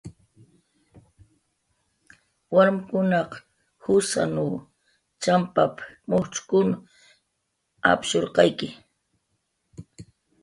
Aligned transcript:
"Warmkunaq 2.53 3.31
jusanw 3.83 4.49
champ""a, 5.23 5.65
mujcxkun 6.09 6.69
apshurqayki" 7.91 8.67